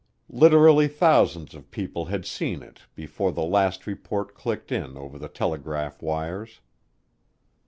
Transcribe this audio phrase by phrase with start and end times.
[0.31, 5.27] Literally thousands of people had seen it before the last report clicked in over the
[5.29, 6.59] telegraph wires.